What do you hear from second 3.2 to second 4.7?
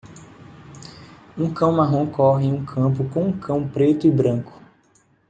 um cão preto e branco.